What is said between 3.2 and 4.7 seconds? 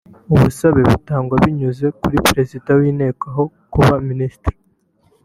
aho kuba Minisitiri